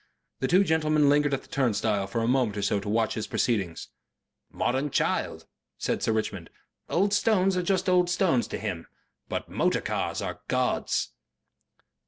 The 0.39 0.47
two 0.47 0.63
gentlemen 0.63 1.09
lingered 1.09 1.31
at 1.35 1.43
the 1.43 1.47
turnstile 1.47 2.07
for 2.07 2.21
a 2.21 2.27
moment 2.27 2.57
or 2.57 2.63
so 2.63 2.79
to 2.79 2.89
watch 2.89 3.13
his 3.13 3.27
proceedings. 3.27 3.89
"Modern 4.51 4.89
child," 4.89 5.45
said 5.77 6.01
Sir 6.01 6.11
Richmond. 6.11 6.49
"Old 6.89 7.13
stones 7.13 7.55
are 7.55 7.61
just 7.61 7.87
old 7.87 8.09
stones 8.09 8.47
to 8.47 8.57
him. 8.57 8.87
But 9.29 9.47
motor 9.47 9.79
cars 9.81 10.19
are 10.19 10.39
gods." 10.47 11.11